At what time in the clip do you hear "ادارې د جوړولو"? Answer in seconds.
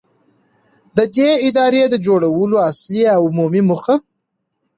1.47-2.57